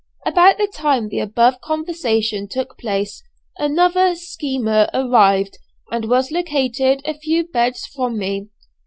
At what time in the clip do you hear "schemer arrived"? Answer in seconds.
4.15-5.59